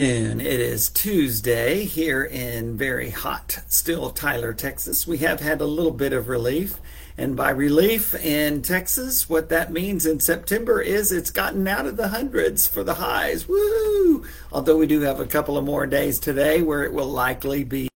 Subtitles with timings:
[0.00, 5.08] And it is Tuesday here in very hot, still Tyler, Texas.
[5.08, 6.78] We have had a little bit of relief.
[7.16, 11.96] And by relief in Texas, what that means in September is it's gotten out of
[11.96, 13.48] the hundreds for the highs.
[13.48, 14.24] Woo!
[14.52, 17.87] Although we do have a couple of more days today where it will likely be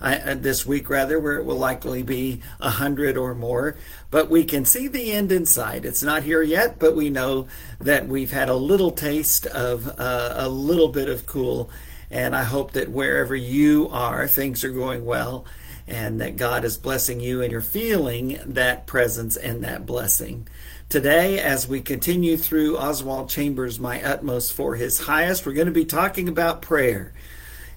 [0.00, 3.76] uh, this week rather, where it will likely be a hundred or more.
[4.10, 5.84] But we can see the end in sight.
[5.84, 7.48] It's not here yet, but we know
[7.80, 11.70] that we've had a little taste of uh, a little bit of cool.
[12.10, 15.44] And I hope that wherever you are, things are going well
[15.88, 20.46] and that God is blessing you and you're feeling that presence and that blessing.
[20.88, 25.72] Today, as we continue through Oswald Chambers' My Utmost for His Highest, we're going to
[25.72, 27.12] be talking about prayer.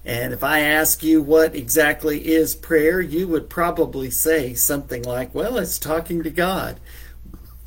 [0.04, 5.34] And if I ask you what exactly is prayer, you would probably say something like,
[5.34, 6.80] well, it's talking to God.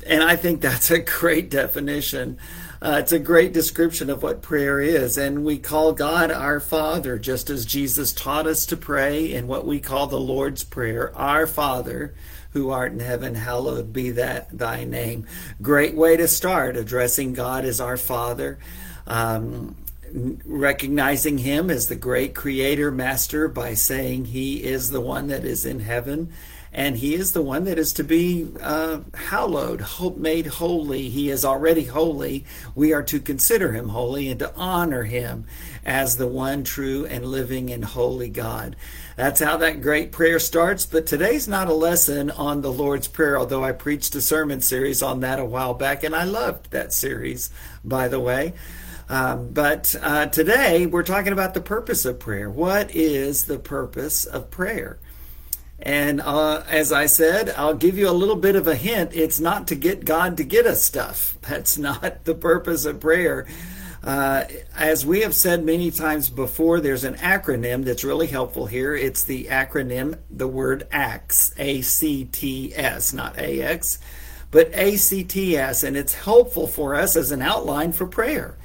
[0.06, 2.38] And I think that's a great definition.
[2.82, 5.16] Uh, it's a great description of what prayer is.
[5.16, 9.66] And we call God our Father, just as Jesus taught us to pray in what
[9.66, 12.14] we call the Lord's Prayer Our Father,
[12.50, 15.26] who art in heaven, hallowed be that thy name.
[15.62, 18.58] Great way to start addressing God as our Father.
[19.06, 19.74] Um,
[20.12, 25.64] recognizing him as the great creator master by saying he is the one that is
[25.64, 26.32] in heaven
[26.76, 29.82] and he is the one that is to be uh, hallowed,
[30.18, 31.08] made holy.
[31.08, 32.44] He is already holy.
[32.74, 35.46] We are to consider him holy and to honor him
[35.86, 38.76] as the one true and living and holy God.
[39.16, 40.84] That's how that great prayer starts.
[40.84, 45.02] But today's not a lesson on the Lord's Prayer, although I preached a sermon series
[45.02, 47.48] on that a while back, and I loved that series,
[47.84, 48.52] by the way.
[49.08, 52.50] Um, but uh, today we're talking about the purpose of prayer.
[52.50, 54.98] What is the purpose of prayer?
[55.78, 59.14] And uh, as I said, I'll give you a little bit of a hint.
[59.14, 61.38] It's not to get God to get us stuff.
[61.42, 63.46] That's not the purpose of prayer.
[64.02, 64.44] Uh,
[64.76, 68.94] as we have said many times before, there's an acronym that's really helpful here.
[68.94, 73.98] It's the acronym, the word ACTS, A C T S, not A X,
[74.52, 78.56] but A C T S, and it's helpful for us as an outline for prayer.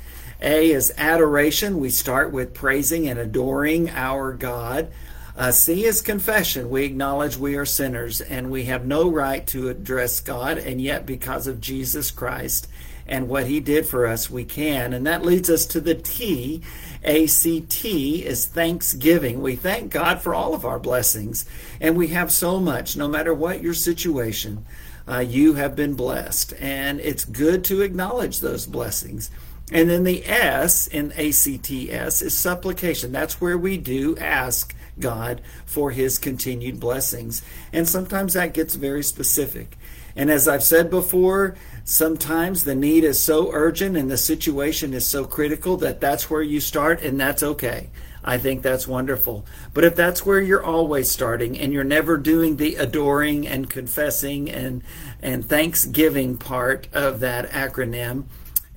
[0.41, 1.79] A is adoration.
[1.79, 4.91] We start with praising and adoring our God.
[5.38, 6.69] Uh, C is confession.
[6.69, 11.06] We acknowledge we are sinners and we have no right to address God, and yet
[11.06, 12.68] because of Jesus Christ
[13.07, 14.94] and what he did for us, we can.
[14.94, 16.62] And that leads us to the T.
[17.03, 19.41] ACT is thanksgiving.
[19.41, 21.46] We thank God for all of our blessings,
[21.79, 24.66] and we have so much, no matter what your situation.
[25.08, 29.31] Uh, you have been blessed, and it's good to acknowledge those blessings.
[29.72, 33.12] And then the S in ACTS is supplication.
[33.12, 37.42] That's where we do ask God for his continued blessings.
[37.72, 39.78] And sometimes that gets very specific.
[40.16, 41.56] And as I've said before,
[41.86, 46.42] sometimes the need is so urgent and the situation is so critical that that's where
[46.42, 47.90] you start, and that's okay.
[48.24, 49.46] I think that's wonderful.
[49.74, 54.50] But if that's where you're always starting and you're never doing the adoring and confessing
[54.52, 54.84] and,
[55.22, 58.26] and thanksgiving part of that acronym,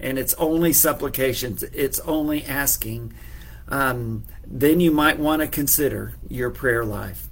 [0.05, 3.15] and it's only supplications, it's only asking,
[3.69, 7.27] um, then you might want to consider your prayer life.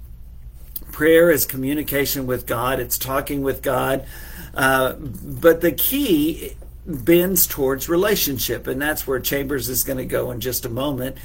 [0.91, 4.06] Prayer is communication with God, it's talking with God,
[4.55, 6.56] uh, but the key
[6.87, 11.19] bends towards relationship, and that's where Chambers is going to go in just a moment.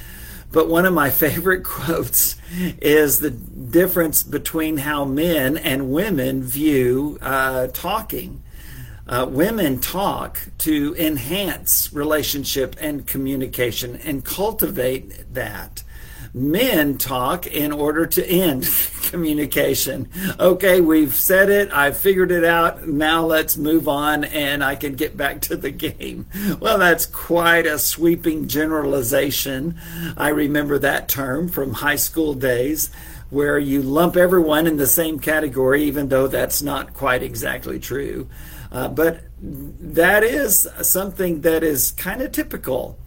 [0.52, 2.36] But one of my favorite quotes
[2.80, 8.42] is the difference between how men and women view uh, talking.
[9.08, 15.82] Uh, women talk to enhance relationship and communication and cultivate that.
[16.34, 18.68] Men talk in order to end
[19.04, 20.10] communication.
[20.38, 24.94] Okay, we've said it, I've figured it out, now let's move on and I can
[24.94, 26.26] get back to the game.
[26.60, 29.80] Well, that's quite a sweeping generalization.
[30.18, 32.90] I remember that term from high school days
[33.30, 38.28] where you lump everyone in the same category, even though that's not quite exactly true.
[38.70, 42.98] Uh, but that is something that is kind of typical.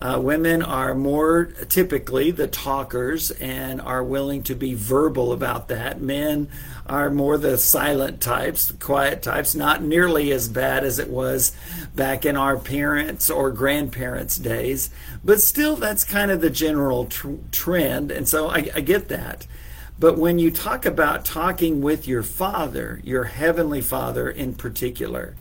[0.00, 6.00] Uh, women are more typically the talkers and are willing to be verbal about that.
[6.00, 6.48] Men
[6.86, 11.50] are more the silent types, quiet types, not nearly as bad as it was
[11.96, 14.88] back in our parents' or grandparents' days,
[15.24, 18.12] but still that's kind of the general tr- trend.
[18.12, 19.48] And so I, I get that.
[20.00, 25.34] But when you talk about talking with your Father, your Heavenly Father in particular,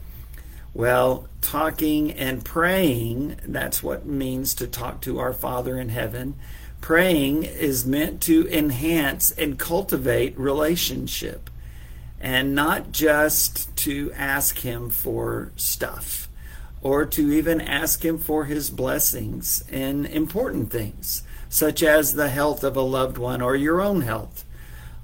[0.74, 6.36] well, talking and praying, that's what means to talk to our Father in heaven.
[6.81, 11.50] Praying is meant to enhance and cultivate relationship
[12.19, 16.30] and not just to ask Him for stuff
[16.81, 22.63] or to even ask Him for His blessings in important things, such as the health
[22.63, 24.45] of a loved one or your own health,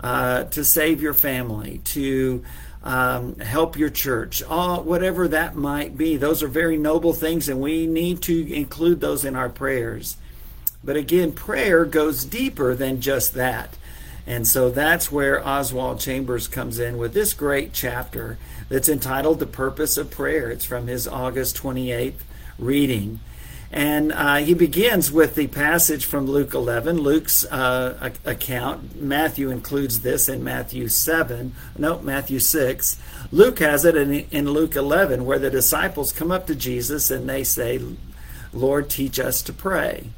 [0.03, 2.43] uh, to save your family, to
[2.83, 6.17] um, help your church, all, whatever that might be.
[6.17, 10.17] Those are very noble things, and we need to include those in our prayers.
[10.83, 13.77] But again, prayer goes deeper than just that.
[14.27, 18.37] And so that's where Oswald Chambers comes in with this great chapter
[18.69, 20.49] that's entitled The Purpose of Prayer.
[20.51, 22.13] It's from his August 28th
[22.59, 23.19] reading.
[23.73, 29.01] And uh, he begins with the passage from Luke 11, Luke's uh, account.
[29.01, 33.01] Matthew includes this in Matthew 7, no, Matthew 6.
[33.31, 37.27] Luke has it in, in Luke 11, where the disciples come up to Jesus and
[37.27, 37.81] they say,
[38.53, 40.09] Lord, teach us to pray.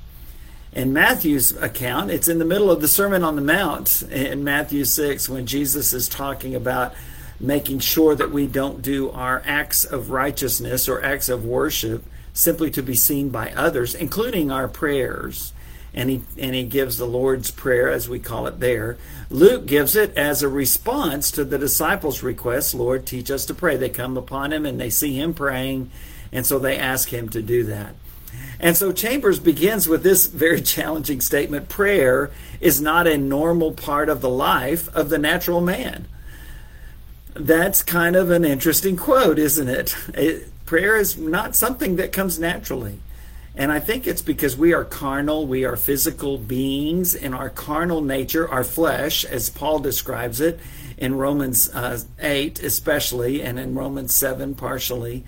[0.74, 4.84] In Matthew's account, it's in the middle of the Sermon on the Mount in Matthew
[4.84, 6.94] 6 when Jesus is talking about
[7.40, 12.04] making sure that we don't do our acts of righteousness or acts of worship
[12.36, 15.54] simply to be seen by others, including our prayers.
[15.94, 18.98] And he, and he gives the Lord's Prayer, as we call it there.
[19.30, 23.78] Luke gives it as a response to the disciples' request Lord, teach us to pray.
[23.78, 25.90] They come upon him and they see him praying,
[26.34, 27.96] and so they ask him to do that.
[28.60, 32.30] And so Chambers begins with this very challenging statement prayer
[32.60, 36.10] is not a normal part of the life of the natural man.
[37.34, 39.96] That's kind of an interesting quote, isn't it?
[40.14, 43.00] it prayer is not something that comes naturally.
[43.56, 48.02] And I think it's because we are carnal, we are physical beings, and our carnal
[48.02, 50.60] nature, our flesh, as Paul describes it
[50.98, 55.24] in Romans uh, 8, especially, and in Romans 7, partially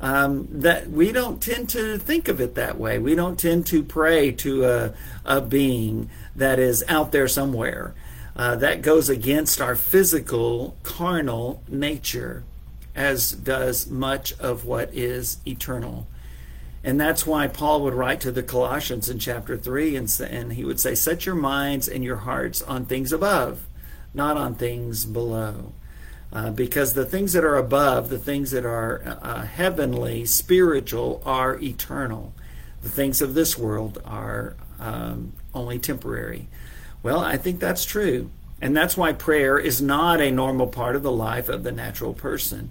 [0.00, 2.98] um, that we don't tend to think of it that way.
[2.98, 4.94] We don't tend to pray to a,
[5.24, 7.94] a being that is out there somewhere.
[8.34, 12.44] Uh, that goes against our physical, carnal nature,
[12.94, 16.06] as does much of what is eternal.
[16.82, 20.64] And that's why Paul would write to the Colossians in chapter 3 and, and he
[20.64, 23.66] would say, Set your minds and your hearts on things above,
[24.14, 25.72] not on things below.
[26.32, 31.58] Uh, because the things that are above, the things that are uh, heavenly, spiritual, are
[31.60, 32.32] eternal.
[32.82, 36.48] The things of this world are um, only temporary.
[37.02, 38.30] Well, I think that's true.
[38.60, 42.12] And that's why prayer is not a normal part of the life of the natural
[42.12, 42.70] person.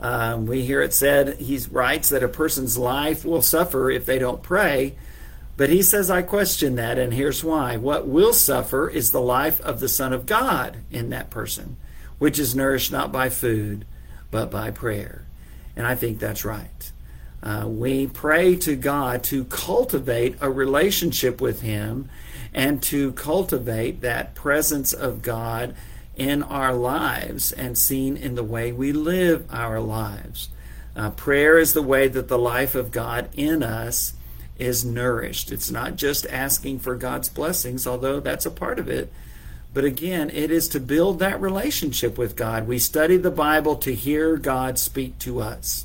[0.00, 4.18] Um, we hear it said, he writes that a person's life will suffer if they
[4.18, 4.94] don't pray.
[5.56, 7.76] But he says, I question that, and here's why.
[7.76, 11.76] What will suffer is the life of the Son of God in that person
[12.18, 13.84] which is nourished not by food,
[14.30, 15.24] but by prayer.
[15.76, 16.92] And I think that's right.
[17.42, 22.08] Uh, we pray to God to cultivate a relationship with Him
[22.52, 25.74] and to cultivate that presence of God
[26.16, 30.48] in our lives and seen in the way we live our lives.
[30.96, 34.14] Uh, prayer is the way that the life of God in us
[34.58, 35.52] is nourished.
[35.52, 39.12] It's not just asking for God's blessings, although that's a part of it,
[39.72, 42.66] but again, it is to build that relationship with God.
[42.66, 45.84] We study the Bible to hear God speak to us.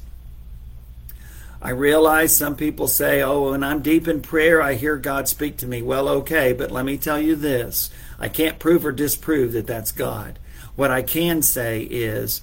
[1.64, 5.58] I realize some people say, oh, when I'm deep in prayer, I hear God speak
[5.58, 5.82] to me.
[5.82, 7.90] Well, okay, but let me tell you this
[8.20, 10.38] I can't prove or disprove that that's God.
[10.76, 12.42] What I can say is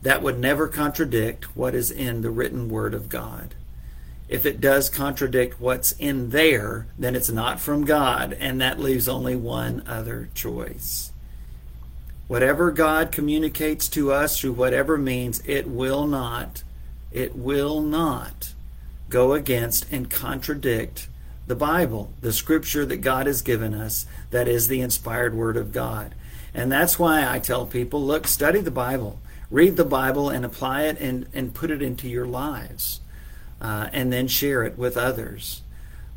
[0.00, 3.54] that would never contradict what is in the written Word of God
[4.32, 9.06] if it does contradict what's in there, then it's not from God, and that leaves
[9.06, 11.12] only one other choice.
[12.28, 16.62] Whatever God communicates to us through whatever means, it will not,
[17.10, 18.51] it will not
[19.12, 21.06] go against and contradict
[21.46, 25.70] the Bible, the scripture that God has given us, that is the inspired word of
[25.70, 26.14] God.
[26.54, 30.84] And that's why I tell people look, study the Bible, read the Bible, and apply
[30.84, 33.00] it and, and put it into your lives
[33.60, 35.62] uh, and then share it with others.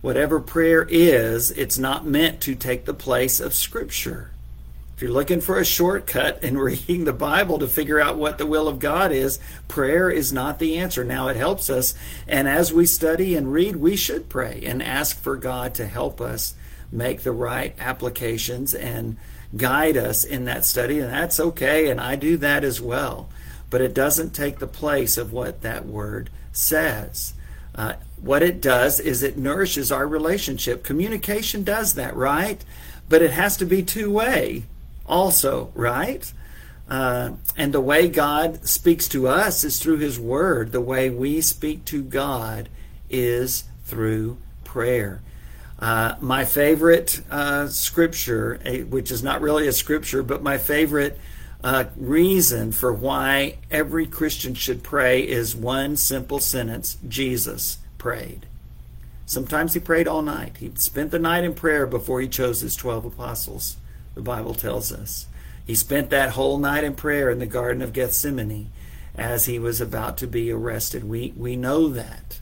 [0.01, 4.31] Whatever prayer is, it's not meant to take the place of Scripture.
[4.95, 8.45] If you're looking for a shortcut in reading the Bible to figure out what the
[8.45, 11.03] will of God is, prayer is not the answer.
[11.03, 11.95] Now, it helps us,
[12.29, 16.21] and as we study and read, we should pray and ask for God to help
[16.21, 16.55] us
[16.93, 19.17] make the right applications and
[19.57, 23.27] guide us in that study, and that's okay, and I do that as well.
[23.69, 27.33] But it doesn't take the place of what that word says.
[27.73, 30.85] Uh, what it does is it nourishes our relationship.
[30.85, 32.63] Communication does that, right?
[33.09, 34.63] But it has to be two way
[35.05, 36.31] also, right?
[36.89, 40.71] Uh, and the way God speaks to us is through His Word.
[40.71, 42.69] The way we speak to God
[43.09, 45.21] is through prayer.
[45.79, 48.59] Uh, my favorite uh, scripture,
[48.89, 51.19] which is not really a scripture, but my favorite
[51.63, 58.45] uh, reason for why every Christian should pray is one simple sentence Jesus prayed.
[59.25, 60.57] Sometimes he prayed all night.
[60.57, 63.77] He spent the night in prayer before he chose his 12 apostles,
[64.15, 65.27] the Bible tells us.
[65.65, 68.71] He spent that whole night in prayer in the Garden of Gethsemane
[69.15, 71.03] as he was about to be arrested.
[71.03, 72.39] We, we know that.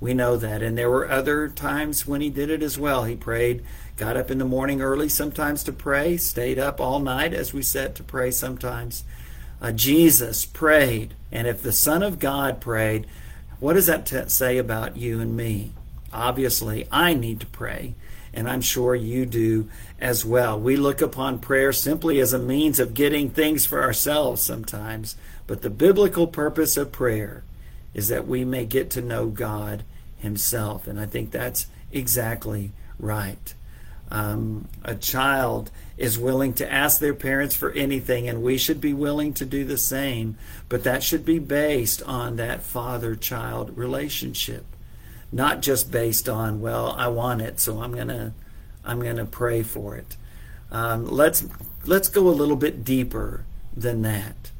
[0.00, 0.62] We know that.
[0.62, 3.04] And there were other times when he did it as well.
[3.04, 3.62] He prayed,
[3.96, 7.62] got up in the morning early sometimes to pray, stayed up all night, as we
[7.62, 9.04] said, to pray sometimes.
[9.60, 11.14] Uh, Jesus prayed.
[11.30, 13.06] And if the Son of God prayed,
[13.58, 15.72] what does that t- say about you and me?
[16.12, 17.94] Obviously, I need to pray,
[18.32, 19.68] and I'm sure you do
[20.00, 20.58] as well.
[20.58, 25.62] We look upon prayer simply as a means of getting things for ourselves sometimes, but
[25.62, 27.44] the biblical purpose of prayer
[27.92, 29.84] is that we may get to know God
[30.18, 33.54] Himself, and I think that's exactly right.
[34.12, 38.92] Um, a child is willing to ask their parents for anything, and we should be
[38.92, 40.36] willing to do the same,
[40.68, 44.64] but that should be based on that father child relationship
[45.32, 48.34] not just based on well I want it so I'm gonna
[48.84, 50.16] I'm gonna pray for it.
[50.70, 51.44] Um, let's
[51.84, 53.44] let's go a little bit deeper
[53.76, 54.50] than that.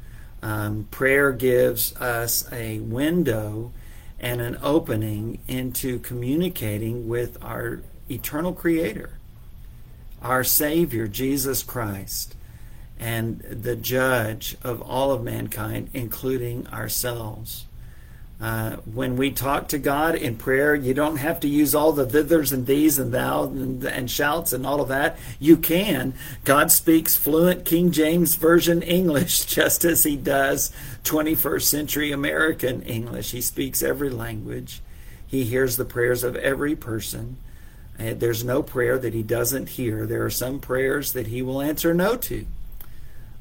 [0.42, 3.72] Um, prayer gives us a window
[4.18, 9.18] and an opening into communicating with our eternal Creator,
[10.22, 12.34] our Savior Jesus Christ,
[12.98, 17.66] and the Judge of all of mankind, including ourselves.
[18.40, 22.06] Uh, when we talk to God in prayer, you don't have to use all the
[22.06, 25.18] thithers and these and thou and, and, shouts and all of that.
[25.38, 26.14] You can.
[26.44, 30.72] God speaks fluent King James Version English just as he does
[31.04, 33.32] 21st century American English.
[33.32, 34.80] He speaks every language.
[35.26, 37.36] He hears the prayers of every person.
[37.98, 40.06] And there's no prayer that he doesn't hear.
[40.06, 42.46] There are some prayers that he will answer no to.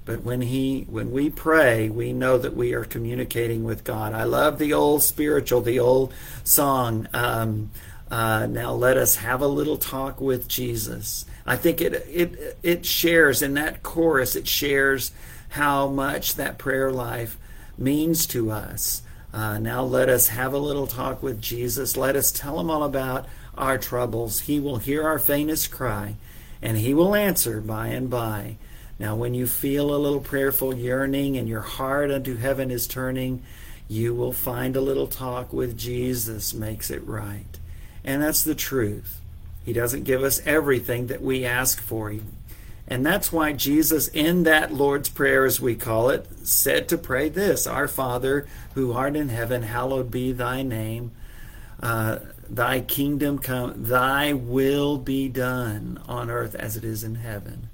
[0.10, 4.12] But when he when we pray, we know that we are communicating with God.
[4.12, 6.12] I love the old spiritual, the old
[6.44, 7.08] song.
[7.14, 7.70] Um,
[8.10, 11.26] uh, now let us have a little talk with Jesus.
[11.46, 14.36] I think it it it shares in that chorus.
[14.36, 15.12] It shares
[15.50, 17.38] how much that prayer life
[17.78, 19.04] means to us.
[19.32, 21.96] Uh, now let us have a little talk with Jesus.
[21.96, 24.40] Let us tell him all about our troubles.
[24.40, 26.16] He will hear our faintest cry,
[26.64, 28.56] and he will answer by and by.
[29.00, 33.42] Now, when you feel a little prayerful yearning and your heart unto heaven is turning,
[33.88, 37.58] you will find a little talk with Jesus makes it right.
[38.04, 39.20] And that's the truth.
[39.64, 42.14] He doesn't give us everything that we ask for.
[42.88, 47.30] And that's why Jesus, in that Lord's Prayer, as we call it, said to pray
[47.30, 51.12] this Our Father, who art in heaven, hallowed be thy name.
[51.82, 57.69] Uh, thy kingdom come, thy will be done on earth as it is in heaven.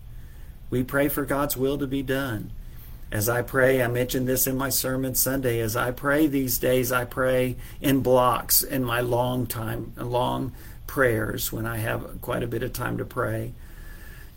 [0.75, 2.51] We pray for God's will to be done.
[3.09, 5.61] As I pray, I mentioned this in my sermon Sunday.
[5.61, 10.51] As I pray these days, I pray in blocks in my long time, long
[10.85, 13.53] prayers when I have quite a bit of time to pray.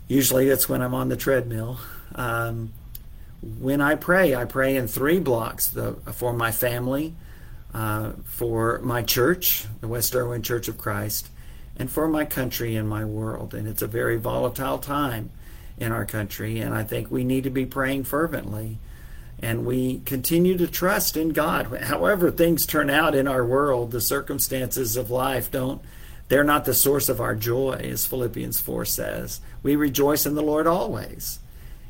[0.07, 1.77] Usually it's when I'm on the treadmill.
[2.15, 2.71] Um,
[3.41, 7.15] when I pray, I pray in three blocks the, for my family,
[7.73, 11.27] uh, for my church, the West Erwin Church of Christ,
[11.75, 13.53] and for my country and my world.
[13.53, 15.31] And it's a very volatile time
[15.79, 18.77] in our country, and I think we need to be praying fervently.
[19.41, 21.67] And we continue to trust in God.
[21.83, 25.81] However, things turn out in our world, the circumstances of life don't,
[26.27, 29.41] they're not the source of our joy, as Philippians 4 says.
[29.63, 31.39] We rejoice in the Lord always.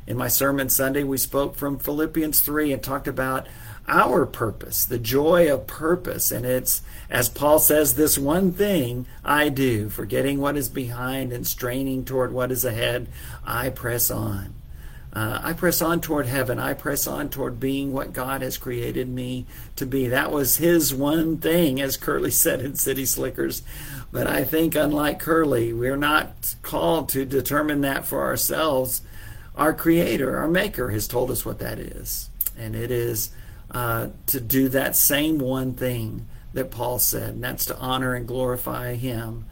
[0.06, 3.46] In my sermon Sunday, we spoke from Philippians 3 and talked about
[3.90, 6.30] our purpose, the joy of purpose.
[6.30, 6.80] And it's,
[7.10, 12.32] as Paul says, this one thing I do, forgetting what is behind and straining toward
[12.32, 13.08] what is ahead,
[13.44, 14.54] I press on.
[15.12, 16.60] Uh, I press on toward heaven.
[16.60, 19.44] I press on toward being what God has created me
[19.74, 20.06] to be.
[20.06, 23.62] That was his one thing, as Curly said in City Slickers.
[24.12, 29.02] But I think, unlike Curly, we're not called to determine that for ourselves.
[29.56, 32.30] Our Creator, our Maker, has told us what that is.
[32.56, 33.30] And it is
[33.70, 38.26] uh, to do that same one thing that Paul said, and that's to honor and
[38.26, 39.46] glorify Him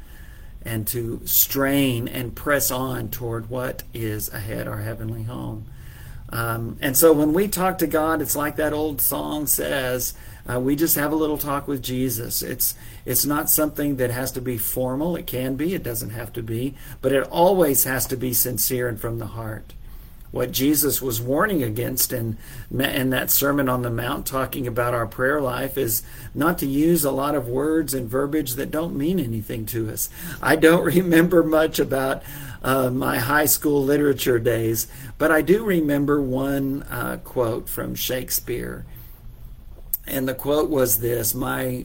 [0.63, 5.67] and to strain and press on toward what is ahead, our heavenly home.
[6.31, 10.15] Um, and so when we talk to God, it's like that old song says,
[10.51, 12.43] uh, we just have a little talk with Jesus.
[12.43, 15.17] It's it's not something that has to be formal.
[15.17, 15.75] It can be.
[15.75, 19.27] It doesn't have to be, but it always has to be sincere and from the
[19.27, 19.75] heart.
[20.31, 22.37] What Jesus was warning against in,
[22.71, 26.03] in that Sermon on the Mount, talking about our prayer life, is
[26.35, 30.11] not to use a lot of words and verbiage that don't mean anything to us.
[30.43, 32.23] I don't remember much about
[32.63, 38.85] uh, my high school literature days, but I do remember one uh, quote from Shakespeare.
[40.07, 41.85] And the quote was this My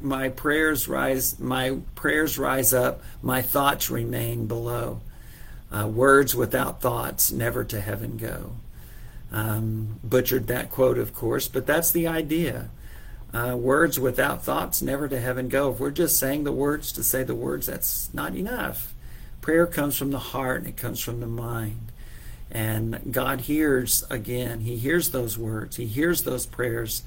[0.00, 5.00] my prayers rise my prayers rise up my thoughts remain below
[5.70, 8.52] uh, words without thoughts never to heaven go.
[9.30, 12.70] Um, butchered that quote, of course, but that's the idea.
[13.32, 15.70] Uh, words without thoughts never to heaven go.
[15.70, 18.94] If we're just saying the words to say the words, that's not enough.
[19.42, 21.92] Prayer comes from the heart and it comes from the mind.
[22.50, 27.02] And God hears again, He hears those words, He hears those prayers,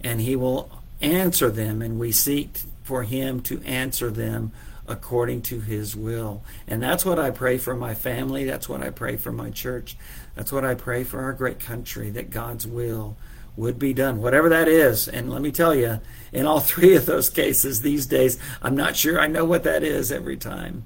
[0.00, 1.82] and He will answer them.
[1.82, 4.52] And we seek for Him to answer them
[4.86, 6.42] according to his will.
[6.68, 8.44] And that's what I pray for my family.
[8.44, 9.96] That's what I pray for my church.
[10.34, 13.16] That's what I pray for our great country, that God's will
[13.56, 15.08] would be done, whatever that is.
[15.08, 16.00] And let me tell you,
[16.32, 19.82] in all three of those cases these days, I'm not sure I know what that
[19.82, 20.84] is every time,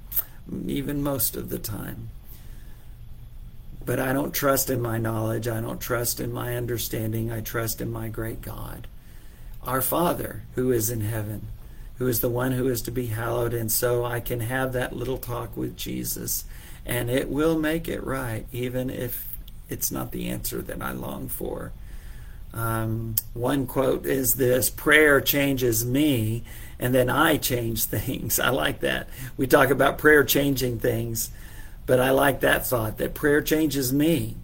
[0.67, 2.09] even most of the time.
[3.85, 5.47] But I don't trust in my knowledge.
[5.47, 7.31] I don't trust in my understanding.
[7.31, 8.87] I trust in my great God,
[9.63, 11.47] our Father who is in heaven
[11.99, 13.53] who is the one who is to be hallowed.
[13.53, 16.45] And so I can have that little talk with Jesus,
[16.85, 19.37] and it will make it right, even if
[19.67, 21.73] it's not the answer that I long for.
[22.53, 26.43] Um, one quote is this prayer changes me,
[26.79, 28.39] and then I change things.
[28.39, 29.09] I like that.
[29.35, 31.29] We talk about prayer changing things,
[31.85, 34.37] but I like that thought that prayer changes me.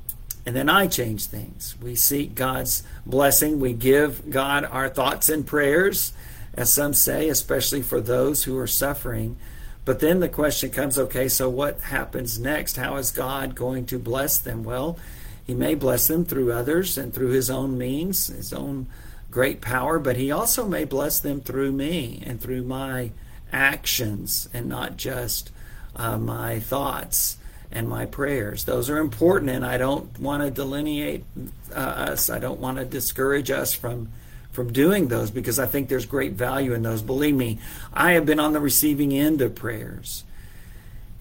[0.45, 1.75] And then I change things.
[1.81, 3.59] We seek God's blessing.
[3.59, 6.13] We give God our thoughts and prayers
[6.55, 9.37] as some say, especially for those who are suffering.
[9.83, 12.77] But then the question comes okay, so what happens next?
[12.77, 14.63] How is God going to bless them?
[14.63, 14.97] Well,
[15.45, 18.87] He may bless them through others and through His own means, His own
[19.29, 23.11] great power, but He also may bless them through me and through my
[23.51, 25.51] actions and not just
[25.95, 27.37] uh, my thoughts
[27.71, 28.63] and my prayers.
[28.63, 31.25] Those are important, and I don't want to delineate
[31.73, 34.09] uh, us, I don't want to discourage us from
[34.55, 37.01] from doing those because I think there's great value in those.
[37.01, 37.59] Believe me,
[37.93, 40.23] I have been on the receiving end of prayers.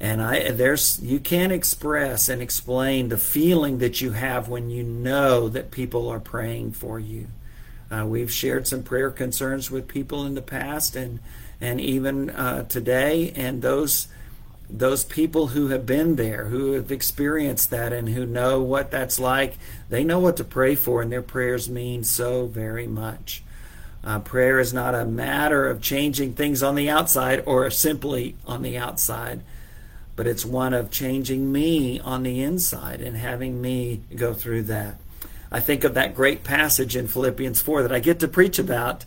[0.00, 4.83] And I there's you can't express and explain the feeling that you have when you
[4.83, 7.29] know that people are praying for you.
[7.90, 11.20] Uh, we've shared some prayer concerns with people in the past and
[11.61, 14.09] and even uh, today, and those
[14.68, 19.18] those people who have been there, who have experienced that, and who know what that's
[19.18, 23.42] like, they know what to pray for, and their prayers mean so very much.
[24.03, 28.62] Uh, prayer is not a matter of changing things on the outside or simply on
[28.62, 29.40] the outside,
[30.16, 34.96] but it's one of changing me on the inside and having me go through that.
[35.50, 39.05] I think of that great passage in Philippians 4 that I get to preach about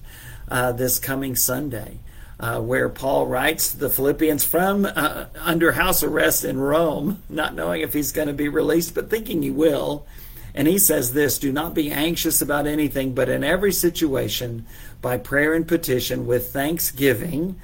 [0.50, 2.00] uh, this coming Sunday
[2.40, 7.82] uh, where Paul writes the Philippians from uh, under house arrest in Rome, not knowing
[7.82, 10.06] if he's going to be released, but thinking he will.
[10.54, 14.66] And he says this Do not be anxious about anything, but in every situation,
[15.02, 17.60] by prayer and petition, with thanksgiving,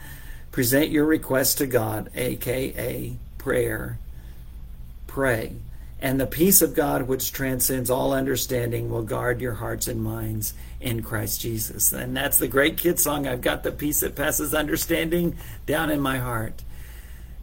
[0.52, 3.98] present your requests to God, aka prayer.
[5.08, 5.54] Pray.
[6.04, 10.54] And the peace of God, which transcends all understanding, will guard your hearts and minds
[10.82, 11.94] in Christ Jesus.
[11.94, 16.02] And that's the great kid song, I've got the peace that passes understanding down in
[16.02, 16.62] my heart.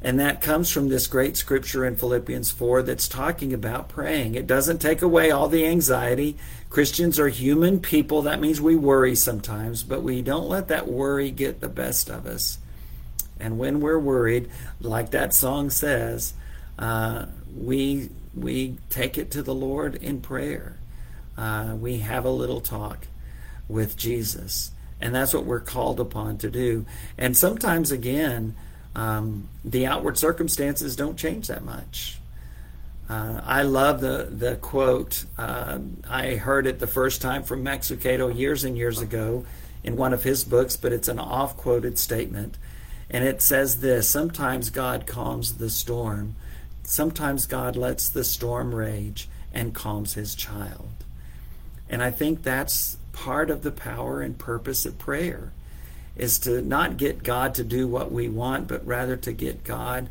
[0.03, 4.35] And that comes from this great scripture in Philippians 4 that's talking about praying.
[4.35, 6.37] It doesn't take away all the anxiety.
[6.69, 8.21] Christians are human people.
[8.21, 12.27] That means we worry sometimes, but we don't let that worry get the best of
[12.27, 12.59] us.
[13.39, 14.51] And when we're worried,
[14.83, 16.35] like that song says,
[16.79, 17.25] uh,
[17.57, 20.79] we we take it to the Lord in prayer.
[21.37, 23.07] Uh, we have a little talk
[23.69, 24.73] with Jesus.
[25.01, 26.85] And that's what we're called upon to do.
[27.17, 28.55] And sometimes, again,
[28.95, 32.19] um, the outward circumstances don't change that much.
[33.09, 35.25] Uh, I love the, the quote.
[35.39, 39.47] Uh, I heard it the first time from Max Lucado years and years ago
[39.83, 42.59] in one of his books, but it's an off quoted statement.
[43.09, 46.37] And it says this Sometimes God calms the storm
[46.91, 50.89] Sometimes God lets the storm rage and calms his child.
[51.89, 55.53] And I think that's part of the power and purpose of prayer
[56.17, 60.09] is to not get God to do what we want, but rather to get God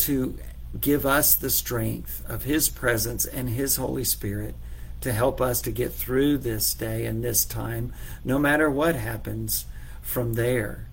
[0.00, 0.36] to
[0.78, 4.54] give us the strength of his presence and his Holy Spirit
[5.00, 9.64] to help us to get through this day and this time, no matter what happens
[10.02, 10.86] from there.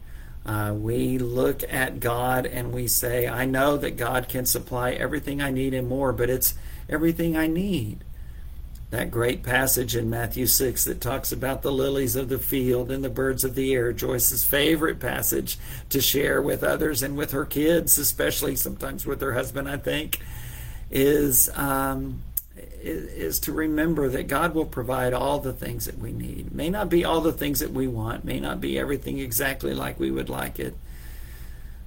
[0.47, 5.41] Uh, we look at God and we say, I know that God can supply everything
[5.41, 6.53] I need and more, but it's
[6.89, 8.05] everything I need.
[8.89, 13.03] That great passage in Matthew 6 that talks about the lilies of the field and
[13.03, 17.43] the birds of the air, Joyce's favorite passage to share with others and with her
[17.43, 20.21] kids, especially sometimes with her husband, I think,
[20.89, 22.21] is um,
[22.81, 26.53] is to remember that God will provide all the things that we need.
[26.53, 29.99] May not be all the things that we want, may not be everything exactly like
[29.99, 30.75] we would like it,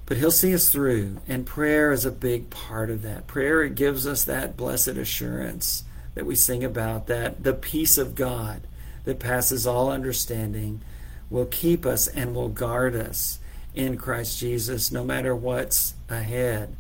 [0.06, 1.18] but He'll see us through.
[1.28, 3.26] And prayer is a big part of that.
[3.26, 8.62] Prayer gives us that blessed assurance that we sing about, that the peace of God
[9.04, 10.83] that passes all understanding
[11.30, 13.38] will keep us and will guard us
[13.74, 16.76] in Christ Jesus no matter what's ahead.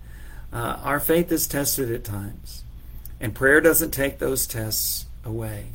[0.52, 2.64] Uh, our faith is tested at times.
[3.20, 5.66] And prayer doesn't take those tests away.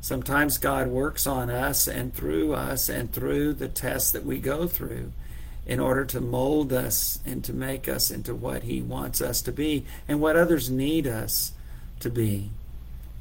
[0.00, 4.66] Sometimes God works on us and through us and through the tests that we go
[4.66, 5.12] through
[5.66, 9.52] in order to mold us and to make us into what He wants us to
[9.52, 11.52] be and what others need us
[12.00, 12.50] to be.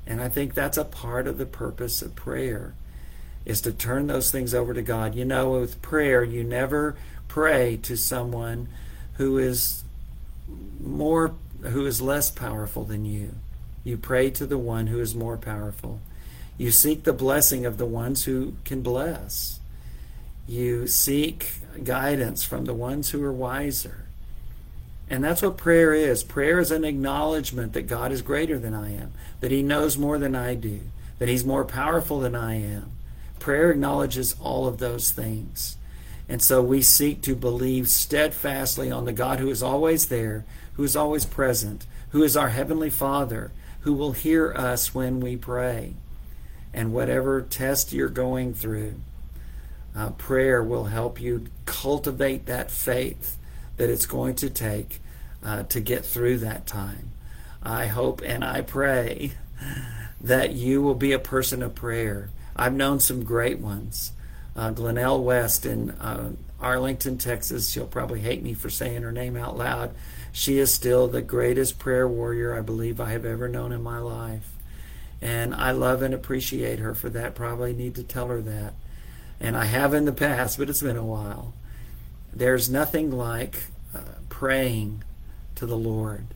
[0.06, 2.74] And I think that's a part of the purpose of prayer
[3.46, 5.16] is to turn those things over to God.
[5.16, 6.96] You know, with prayer, you never
[7.28, 8.68] pray to someone
[9.14, 9.84] who is
[10.82, 13.36] more who is less powerful than you.
[13.84, 16.00] You pray to the one who is more powerful.
[16.58, 19.60] You seek the blessing of the ones who can bless.
[20.48, 24.06] You seek guidance from the ones who are wiser.
[25.10, 26.24] And that's what prayer is.
[26.24, 30.18] Prayer is an acknowledgement that God is greater than I am, that He knows more
[30.18, 30.82] than I do,
[31.20, 32.92] that He's more powerful than I am.
[33.40, 35.78] Prayer acknowledges all of those things.
[36.30, 40.84] And so we seek to believe steadfastly on the God who is always there, who
[40.84, 43.52] is always present, who is our Heavenly Father,
[43.84, 45.94] who will hear us when we pray.
[46.74, 48.96] And whatever test you're going through,
[49.96, 53.38] uh, prayer will help you cultivate that faith
[53.78, 55.00] that it's going to take
[55.44, 57.12] uh, to get through that time.
[57.62, 59.34] I hope and I pray
[60.22, 62.30] that you will be a person of prayer.
[62.56, 64.14] I've known some great ones.
[64.56, 66.32] Uh, Glenelle West in uh,
[66.64, 67.70] Arlington, Texas.
[67.70, 69.94] She'll probably hate me for saying her name out loud.
[70.32, 74.00] She is still the greatest prayer warrior I believe I have ever known in my
[74.00, 74.50] life.
[75.22, 77.36] And I love and appreciate her for that.
[77.36, 78.74] Probably need to tell her that.
[79.40, 81.54] And I have in the past, but it's been a while.
[82.34, 84.00] There's nothing like uh,
[84.30, 85.04] praying
[85.56, 86.28] to the Lord.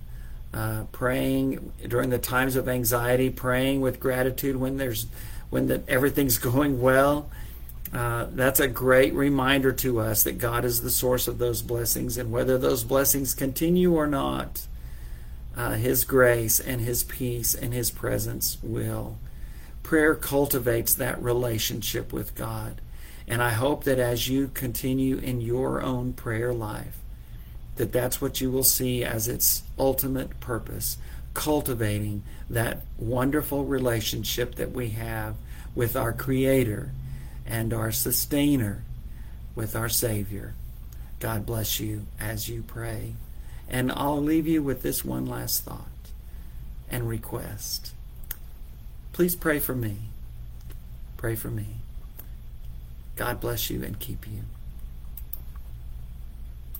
[0.53, 5.07] Uh, praying during the times of anxiety, praying with gratitude when there's
[5.49, 7.29] when the, everything's going well,
[7.93, 12.17] uh, that's a great reminder to us that God is the source of those blessings,
[12.17, 14.67] and whether those blessings continue or not,
[15.55, 19.17] uh, His grace and His peace and His presence will.
[19.83, 22.81] Prayer cultivates that relationship with God.
[23.27, 26.97] And I hope that as you continue in your own prayer life,
[27.75, 30.97] that that's what you will see as its ultimate purpose,
[31.33, 35.35] cultivating that wonderful relationship that we have
[35.75, 36.91] with our Creator
[37.47, 38.83] and our sustainer
[39.55, 40.53] with our Savior.
[41.19, 43.13] God bless you as you pray.
[43.69, 45.87] And I'll leave you with this one last thought
[46.89, 47.93] and request.
[49.13, 49.97] Please pray for me.
[51.17, 51.65] Pray for me.
[53.15, 54.43] God bless you and keep you.